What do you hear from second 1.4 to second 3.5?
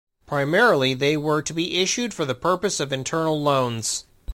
to be issued for the purpose of internal